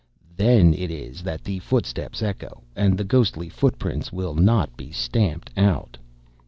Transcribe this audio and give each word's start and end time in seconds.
Then 0.35 0.73
it 0.73 0.89
is 0.89 1.21
that 1.21 1.43
the 1.43 1.59
footsteps 1.59 2.23
echo, 2.23 2.63
and 2.75 2.97
the 2.97 3.03
ghostly 3.03 3.49
footprints 3.49 4.11
will 4.11 4.33
not 4.33 4.75
be 4.75 4.91
stamped 4.91 5.51
out. 5.55 5.95